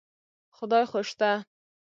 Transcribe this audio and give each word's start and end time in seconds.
خدای 0.55 0.83
خو 0.89 0.99
شته. 1.09 1.31